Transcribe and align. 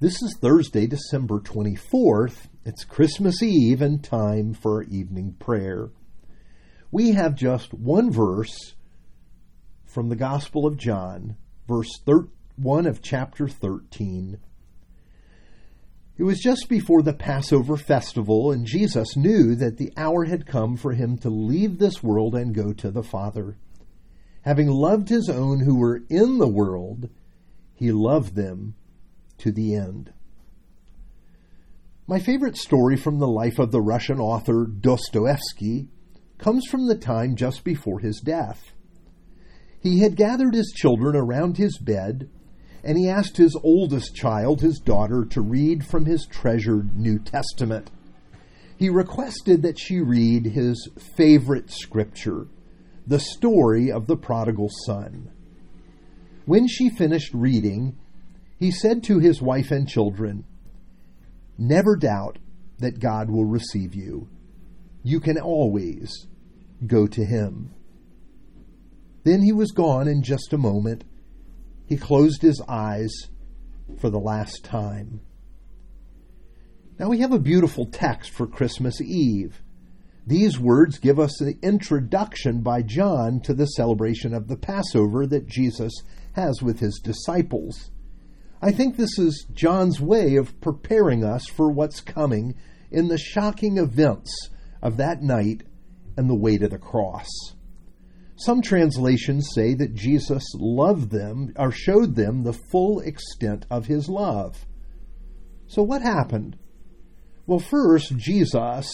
This 0.00 0.22
is 0.22 0.34
Thursday, 0.40 0.86
December 0.86 1.40
24th. 1.40 2.48
It's 2.64 2.84
Christmas 2.84 3.42
Eve 3.42 3.82
and 3.82 4.02
time 4.02 4.54
for 4.54 4.82
evening 4.84 5.36
prayer. 5.38 5.90
We 6.90 7.12
have 7.12 7.34
just 7.34 7.74
one 7.74 8.10
verse 8.10 8.76
from 9.84 10.08
the 10.08 10.16
Gospel 10.16 10.66
of 10.66 10.78
John, 10.78 11.36
verse 11.68 12.00
1 12.56 12.86
of 12.86 13.02
chapter 13.02 13.46
13. 13.46 14.38
It 16.16 16.22
was 16.22 16.40
just 16.40 16.70
before 16.70 17.02
the 17.02 17.12
Passover 17.12 17.76
festival, 17.76 18.52
and 18.52 18.64
Jesus 18.64 19.18
knew 19.18 19.54
that 19.56 19.76
the 19.76 19.92
hour 19.98 20.24
had 20.24 20.46
come 20.46 20.78
for 20.78 20.94
him 20.94 21.18
to 21.18 21.28
leave 21.28 21.78
this 21.78 22.02
world 22.02 22.34
and 22.34 22.54
go 22.54 22.72
to 22.72 22.90
the 22.90 23.02
Father. 23.02 23.58
Having 24.46 24.68
loved 24.68 25.10
his 25.10 25.28
own 25.28 25.60
who 25.60 25.78
were 25.78 26.00
in 26.08 26.38
the 26.38 26.48
world, 26.48 27.10
he 27.74 27.92
loved 27.92 28.34
them 28.34 28.76
to 29.40 29.52
the 29.52 29.74
end. 29.74 30.12
My 32.06 32.18
favorite 32.18 32.56
story 32.56 32.96
from 32.96 33.18
the 33.18 33.28
life 33.28 33.58
of 33.58 33.70
the 33.70 33.80
Russian 33.80 34.18
author 34.18 34.66
Dostoevsky 34.66 35.88
comes 36.38 36.66
from 36.66 36.88
the 36.88 36.96
time 36.96 37.36
just 37.36 37.62
before 37.62 38.00
his 38.00 38.20
death. 38.20 38.72
He 39.80 40.00
had 40.00 40.16
gathered 40.16 40.54
his 40.54 40.72
children 40.74 41.14
around 41.14 41.56
his 41.56 41.78
bed, 41.78 42.28
and 42.82 42.98
he 42.98 43.08
asked 43.08 43.36
his 43.36 43.56
oldest 43.62 44.14
child, 44.14 44.60
his 44.60 44.78
daughter, 44.78 45.24
to 45.30 45.40
read 45.40 45.86
from 45.86 46.04
his 46.04 46.26
treasured 46.26 46.96
New 46.96 47.18
Testament. 47.18 47.90
He 48.76 48.88
requested 48.88 49.62
that 49.62 49.78
she 49.78 50.00
read 50.00 50.46
his 50.46 50.88
favorite 51.16 51.70
scripture, 51.70 52.46
the 53.06 53.20
story 53.20 53.92
of 53.92 54.06
the 54.06 54.16
prodigal 54.16 54.68
son. 54.86 55.30
When 56.46 56.66
she 56.66 56.88
finished 56.88 57.32
reading, 57.34 57.96
he 58.60 58.70
said 58.70 59.02
to 59.04 59.18
his 59.18 59.40
wife 59.40 59.70
and 59.70 59.88
children, 59.88 60.44
Never 61.56 61.96
doubt 61.96 62.38
that 62.78 63.00
God 63.00 63.30
will 63.30 63.46
receive 63.46 63.94
you. 63.94 64.28
You 65.02 65.18
can 65.18 65.38
always 65.38 66.26
go 66.86 67.06
to 67.06 67.24
him. 67.24 67.74
Then 69.24 69.40
he 69.42 69.52
was 69.52 69.72
gone 69.72 70.08
in 70.08 70.22
just 70.22 70.52
a 70.52 70.58
moment. 70.58 71.04
He 71.86 71.96
closed 71.96 72.42
his 72.42 72.62
eyes 72.68 73.10
for 73.98 74.10
the 74.10 74.18
last 74.18 74.62
time. 74.62 75.20
Now 76.98 77.08
we 77.08 77.20
have 77.20 77.32
a 77.32 77.38
beautiful 77.38 77.86
text 77.86 78.30
for 78.30 78.46
Christmas 78.46 79.00
Eve. 79.00 79.62
These 80.26 80.58
words 80.58 80.98
give 80.98 81.18
us 81.18 81.34
the 81.38 81.56
introduction 81.62 82.60
by 82.60 82.82
John 82.82 83.40
to 83.40 83.54
the 83.54 83.66
celebration 83.66 84.34
of 84.34 84.48
the 84.48 84.56
Passover 84.56 85.26
that 85.26 85.46
Jesus 85.46 85.92
has 86.34 86.62
with 86.62 86.78
his 86.78 87.00
disciples. 87.02 87.90
I 88.62 88.72
think 88.72 88.96
this 88.96 89.18
is 89.18 89.46
John's 89.52 90.00
way 90.00 90.36
of 90.36 90.60
preparing 90.60 91.24
us 91.24 91.46
for 91.46 91.70
what's 91.70 92.00
coming 92.00 92.54
in 92.90 93.08
the 93.08 93.16
shocking 93.16 93.78
events 93.78 94.50
of 94.82 94.98
that 94.98 95.22
night 95.22 95.62
and 96.16 96.28
the 96.28 96.34
way 96.34 96.58
to 96.58 96.68
the 96.68 96.78
cross. 96.78 97.28
Some 98.36 98.60
translations 98.60 99.48
say 99.54 99.74
that 99.74 99.94
Jesus 99.94 100.44
loved 100.54 101.10
them 101.10 101.52
or 101.56 101.70
showed 101.70 102.14
them 102.14 102.42
the 102.42 102.52
full 102.52 103.00
extent 103.00 103.64
of 103.70 103.86
his 103.86 104.08
love. 104.08 104.66
So, 105.66 105.82
what 105.82 106.02
happened? 106.02 106.58
Well, 107.46 107.58
first, 107.58 108.16
Jesus, 108.16 108.90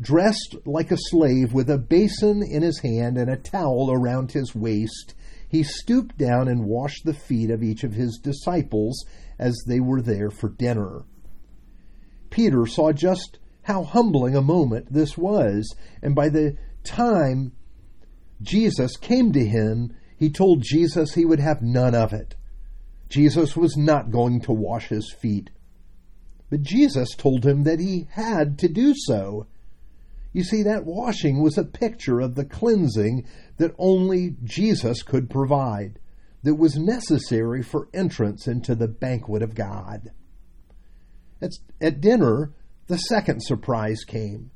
dressed 0.00 0.56
like 0.64 0.90
a 0.90 0.96
slave 0.96 1.52
with 1.52 1.70
a 1.70 1.78
basin 1.78 2.42
in 2.42 2.62
his 2.62 2.80
hand 2.80 3.16
and 3.16 3.30
a 3.30 3.36
towel 3.36 3.90
around 3.92 4.32
his 4.32 4.54
waist, 4.54 5.14
he 5.54 5.62
stooped 5.62 6.18
down 6.18 6.48
and 6.48 6.64
washed 6.64 7.04
the 7.04 7.14
feet 7.14 7.48
of 7.48 7.62
each 7.62 7.84
of 7.84 7.92
his 7.92 8.18
disciples 8.20 9.06
as 9.38 9.56
they 9.68 9.78
were 9.78 10.02
there 10.02 10.28
for 10.28 10.48
dinner. 10.48 11.04
Peter 12.28 12.66
saw 12.66 12.90
just 12.90 13.38
how 13.62 13.84
humbling 13.84 14.34
a 14.34 14.42
moment 14.42 14.92
this 14.92 15.16
was, 15.16 15.72
and 16.02 16.12
by 16.12 16.28
the 16.28 16.56
time 16.82 17.52
Jesus 18.42 18.96
came 18.96 19.32
to 19.32 19.46
him, 19.46 19.94
he 20.16 20.28
told 20.28 20.60
Jesus 20.60 21.14
he 21.14 21.24
would 21.24 21.38
have 21.38 21.62
none 21.62 21.94
of 21.94 22.12
it. 22.12 22.34
Jesus 23.08 23.56
was 23.56 23.76
not 23.76 24.10
going 24.10 24.40
to 24.40 24.52
wash 24.52 24.88
his 24.88 25.12
feet. 25.12 25.50
But 26.50 26.62
Jesus 26.62 27.14
told 27.14 27.46
him 27.46 27.62
that 27.62 27.78
he 27.78 28.08
had 28.10 28.58
to 28.58 28.68
do 28.68 28.92
so. 28.96 29.46
You 30.34 30.42
see, 30.42 30.64
that 30.64 30.84
washing 30.84 31.40
was 31.40 31.56
a 31.56 31.64
picture 31.64 32.20
of 32.20 32.34
the 32.34 32.44
cleansing 32.44 33.24
that 33.56 33.74
only 33.78 34.36
Jesus 34.42 35.02
could 35.02 35.30
provide, 35.30 36.00
that 36.42 36.56
was 36.56 36.76
necessary 36.76 37.62
for 37.62 37.88
entrance 37.94 38.46
into 38.48 38.74
the 38.74 38.88
banquet 38.88 39.42
of 39.42 39.54
God. 39.54 40.10
At 41.80 42.00
dinner, 42.00 42.52
the 42.88 42.98
second 42.98 43.42
surprise 43.42 44.02
came. 44.04 44.50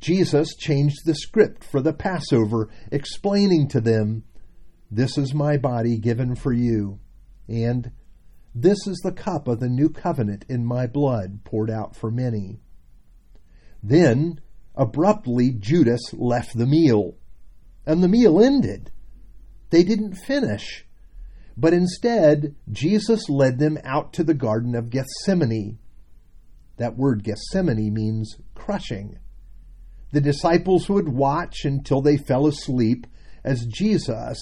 Jesus 0.00 0.54
changed 0.56 1.06
the 1.06 1.14
script 1.14 1.62
for 1.62 1.80
the 1.80 1.94
Passover, 1.94 2.68
explaining 2.90 3.68
to 3.68 3.80
them, 3.80 4.24
This 4.90 5.16
is 5.16 5.32
my 5.32 5.56
body 5.56 5.96
given 5.96 6.34
for 6.34 6.52
you, 6.52 6.98
and 7.48 7.92
this 8.52 8.86
is 8.86 9.00
the 9.04 9.12
cup 9.12 9.46
of 9.46 9.60
the 9.60 9.68
new 9.68 9.88
covenant 9.88 10.44
in 10.48 10.66
my 10.66 10.88
blood 10.88 11.44
poured 11.44 11.70
out 11.70 11.94
for 11.94 12.10
many. 12.10 12.58
Then 13.82 14.40
Abruptly, 14.76 15.52
Judas 15.52 16.00
left 16.12 16.56
the 16.56 16.66
meal, 16.66 17.16
and 17.86 18.02
the 18.02 18.08
meal 18.08 18.42
ended. 18.42 18.90
They 19.70 19.84
didn't 19.84 20.14
finish, 20.14 20.86
but 21.56 21.72
instead, 21.72 22.56
Jesus 22.70 23.28
led 23.28 23.58
them 23.58 23.78
out 23.84 24.12
to 24.14 24.24
the 24.24 24.34
Garden 24.34 24.74
of 24.74 24.90
Gethsemane. 24.90 25.78
That 26.76 26.96
word 26.96 27.22
Gethsemane 27.22 27.92
means 27.92 28.36
crushing. 28.54 29.18
The 30.10 30.20
disciples 30.20 30.88
would 30.88 31.08
watch 31.08 31.64
until 31.64 32.00
they 32.00 32.16
fell 32.16 32.46
asleep 32.46 33.06
as 33.44 33.66
Jesus 33.66 34.38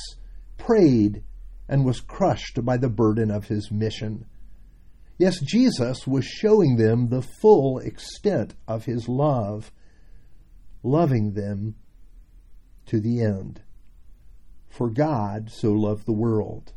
prayed 0.57 1.25
and 1.69 1.85
was 1.85 2.01
crushed 2.01 2.65
by 2.65 2.77
the 2.77 2.89
burden 2.89 3.31
of 3.31 3.49
his 3.49 3.71
mission. 3.71 4.27
Yes, 5.19 5.41
Jesus 5.41 6.07
was 6.07 6.25
showing 6.25 6.77
them 6.77 7.09
the 7.09 7.23
full 7.23 7.79
extent 7.79 8.55
of 8.67 8.85
his 8.85 9.09
love 9.09 9.71
loving 10.83 11.33
them 11.33 11.75
to 12.87 13.01
the 13.01 13.23
end. 13.23 13.63
For 14.69 14.91
God 14.91 15.51
so 15.51 15.73
loved 15.73 16.07
the 16.07 16.13
world. 16.13 16.73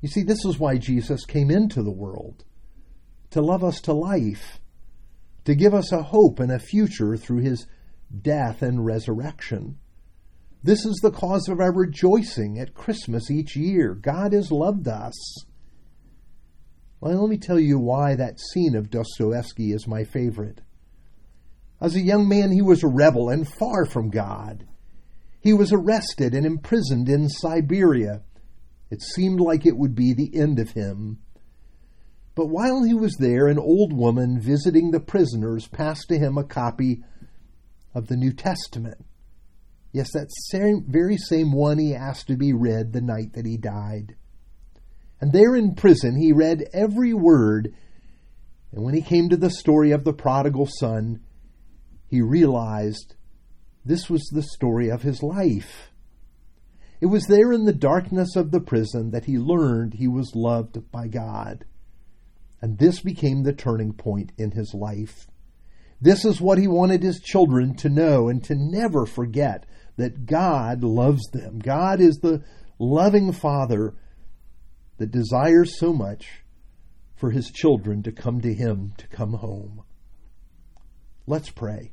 You 0.00 0.08
see, 0.08 0.22
this 0.22 0.44
is 0.44 0.58
why 0.58 0.78
Jesus 0.78 1.24
came 1.24 1.50
into 1.50 1.82
the 1.82 1.90
world 1.90 2.44
to 3.30 3.40
love 3.40 3.62
us 3.62 3.80
to 3.82 3.92
life, 3.92 4.58
to 5.44 5.54
give 5.54 5.74
us 5.74 5.92
a 5.92 6.02
hope 6.02 6.40
and 6.40 6.50
a 6.50 6.58
future 6.58 7.16
through 7.16 7.42
his 7.42 7.66
death 8.22 8.62
and 8.62 8.84
resurrection. 8.84 9.78
This 10.62 10.84
is 10.84 10.98
the 11.02 11.12
cause 11.12 11.48
of 11.48 11.60
our 11.60 11.72
rejoicing 11.72 12.58
at 12.58 12.74
Christmas 12.74 13.30
each 13.30 13.56
year. 13.56 13.94
God 13.94 14.32
has 14.32 14.50
loved 14.50 14.88
us. 14.88 15.14
Well, 17.00 17.22
let 17.22 17.30
me 17.30 17.38
tell 17.38 17.58
you 17.58 17.78
why 17.78 18.14
that 18.14 18.40
scene 18.40 18.74
of 18.74 18.90
Dostoevsky 18.90 19.72
is 19.72 19.86
my 19.86 20.04
favorite. 20.04 20.60
As 21.80 21.94
a 21.94 22.00
young 22.00 22.28
man, 22.28 22.52
he 22.52 22.62
was 22.62 22.82
a 22.82 22.88
rebel 22.88 23.30
and 23.30 23.48
far 23.48 23.86
from 23.86 24.10
God. 24.10 24.66
He 25.40 25.52
was 25.54 25.72
arrested 25.72 26.34
and 26.34 26.44
imprisoned 26.44 27.08
in 27.08 27.28
Siberia. 27.28 28.22
It 28.90 29.00
seemed 29.00 29.40
like 29.40 29.64
it 29.64 29.76
would 29.76 29.94
be 29.94 30.12
the 30.12 30.30
end 30.38 30.58
of 30.58 30.72
him. 30.72 31.18
But 32.34 32.48
while 32.48 32.82
he 32.82 32.94
was 32.94 33.16
there, 33.16 33.48
an 33.48 33.58
old 33.58 33.92
woman 33.92 34.40
visiting 34.40 34.90
the 34.90 35.00
prisoners 35.00 35.66
passed 35.68 36.08
to 36.08 36.18
him 36.18 36.36
a 36.36 36.44
copy 36.44 37.02
of 37.94 38.08
the 38.08 38.16
New 38.16 38.32
Testament. 38.32 39.04
Yes, 39.92 40.12
that 40.12 40.30
same, 40.50 40.84
very 40.86 41.16
same 41.16 41.52
one 41.52 41.78
he 41.78 41.94
asked 41.94 42.28
to 42.28 42.36
be 42.36 42.52
read 42.52 42.92
the 42.92 43.00
night 43.00 43.32
that 43.32 43.46
he 43.46 43.56
died. 43.56 44.14
And 45.20 45.32
there 45.32 45.56
in 45.56 45.74
prison, 45.74 46.16
he 46.16 46.32
read 46.32 46.68
every 46.72 47.12
word. 47.12 47.74
And 48.72 48.84
when 48.84 48.94
he 48.94 49.02
came 49.02 49.28
to 49.28 49.36
the 49.36 49.50
story 49.50 49.90
of 49.90 50.04
the 50.04 50.12
prodigal 50.12 50.66
son, 50.66 51.20
he 52.10 52.20
realized 52.20 53.14
this 53.84 54.10
was 54.10 54.28
the 54.32 54.42
story 54.42 54.90
of 54.90 55.02
his 55.02 55.22
life. 55.22 55.92
It 57.00 57.06
was 57.06 57.26
there 57.26 57.52
in 57.52 57.64
the 57.64 57.72
darkness 57.72 58.34
of 58.36 58.50
the 58.50 58.60
prison 58.60 59.12
that 59.12 59.24
he 59.24 59.38
learned 59.38 59.94
he 59.94 60.08
was 60.08 60.32
loved 60.34 60.90
by 60.90 61.06
God. 61.06 61.64
And 62.60 62.78
this 62.78 63.00
became 63.00 63.42
the 63.42 63.54
turning 63.54 63.94
point 63.94 64.32
in 64.36 64.50
his 64.50 64.74
life. 64.74 65.28
This 66.00 66.24
is 66.24 66.40
what 66.40 66.58
he 66.58 66.66
wanted 66.66 67.02
his 67.02 67.20
children 67.20 67.74
to 67.76 67.88
know 67.88 68.28
and 68.28 68.42
to 68.44 68.54
never 68.54 69.06
forget 69.06 69.64
that 69.96 70.26
God 70.26 70.82
loves 70.82 71.22
them. 71.30 71.58
God 71.58 72.00
is 72.00 72.18
the 72.18 72.42
loving 72.78 73.32
Father 73.32 73.94
that 74.98 75.12
desires 75.12 75.78
so 75.78 75.92
much 75.92 76.42
for 77.14 77.30
his 77.30 77.50
children 77.50 78.02
to 78.02 78.12
come 78.12 78.40
to 78.40 78.52
him, 78.52 78.94
to 78.98 79.06
come 79.08 79.34
home. 79.34 79.84
Let's 81.26 81.50
pray. 81.50 81.92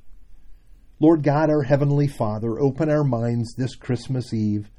Lord 0.99 1.21
God, 1.21 1.49
our 1.49 1.61
Heavenly 1.61 2.07
Father, 2.07 2.59
open 2.59 2.89
our 2.89 3.03
minds 3.03 3.53
this 3.55 3.75
Christmas 3.75 4.33
Eve 4.33 4.69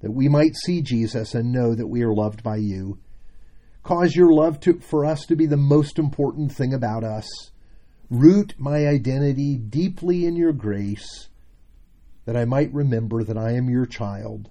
that 0.00 0.10
we 0.10 0.28
might 0.28 0.54
see 0.54 0.82
Jesus 0.82 1.34
and 1.34 1.52
know 1.52 1.74
that 1.74 1.86
we 1.86 2.02
are 2.02 2.14
loved 2.14 2.42
by 2.42 2.56
you. 2.56 2.98
Cause 3.82 4.14
your 4.14 4.32
love 4.32 4.60
to, 4.60 4.80
for 4.80 5.06
us 5.06 5.24
to 5.26 5.36
be 5.36 5.46
the 5.46 5.56
most 5.56 5.98
important 5.98 6.52
thing 6.52 6.74
about 6.74 7.04
us. 7.04 7.26
Root 8.10 8.54
my 8.58 8.86
identity 8.86 9.56
deeply 9.56 10.26
in 10.26 10.36
your 10.36 10.52
grace, 10.52 11.28
that 12.26 12.36
I 12.36 12.44
might 12.44 12.72
remember 12.74 13.24
that 13.24 13.38
I 13.38 13.52
am 13.52 13.70
your 13.70 13.86
child. 13.86 14.50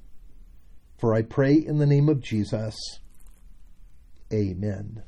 For 0.97 1.13
I 1.13 1.21
pray 1.21 1.53
in 1.53 1.77
the 1.77 1.85
name 1.85 2.09
of 2.09 2.21
Jesus. 2.21 2.75
Amen. 4.33 5.03